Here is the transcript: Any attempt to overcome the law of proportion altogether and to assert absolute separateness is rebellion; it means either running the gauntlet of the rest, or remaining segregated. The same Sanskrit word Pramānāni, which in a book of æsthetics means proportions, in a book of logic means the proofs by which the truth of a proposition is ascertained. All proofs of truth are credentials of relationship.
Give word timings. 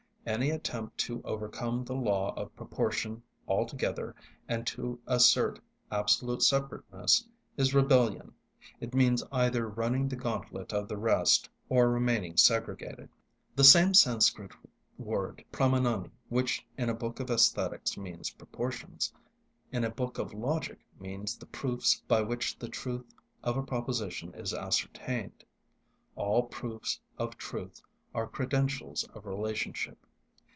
Any 0.23 0.51
attempt 0.51 0.99
to 0.99 1.19
overcome 1.23 1.83
the 1.83 1.95
law 1.95 2.33
of 2.35 2.55
proportion 2.55 3.23
altogether 3.47 4.15
and 4.47 4.67
to 4.67 4.99
assert 5.07 5.59
absolute 5.91 6.43
separateness 6.43 7.27
is 7.57 7.73
rebellion; 7.73 8.35
it 8.79 8.93
means 8.93 9.23
either 9.31 9.67
running 9.67 10.07
the 10.07 10.15
gauntlet 10.15 10.73
of 10.73 10.87
the 10.87 10.95
rest, 10.95 11.49
or 11.69 11.89
remaining 11.89 12.37
segregated. 12.37 13.09
The 13.55 13.63
same 13.63 13.95
Sanskrit 13.95 14.51
word 14.99 15.43
Pramānāni, 15.51 16.11
which 16.29 16.63
in 16.77 16.87
a 16.87 16.93
book 16.95 17.19
of 17.19 17.27
æsthetics 17.29 17.97
means 17.97 18.29
proportions, 18.29 19.11
in 19.71 19.83
a 19.83 19.89
book 19.89 20.19
of 20.19 20.35
logic 20.35 20.77
means 20.99 21.35
the 21.35 21.47
proofs 21.47 21.95
by 22.07 22.21
which 22.21 22.59
the 22.59 22.69
truth 22.69 23.11
of 23.43 23.57
a 23.57 23.63
proposition 23.63 24.35
is 24.35 24.53
ascertained. 24.53 25.43
All 26.15 26.43
proofs 26.43 26.99
of 27.17 27.37
truth 27.39 27.81
are 28.13 28.27
credentials 28.27 29.03
of 29.15 29.25
relationship. 29.25 29.97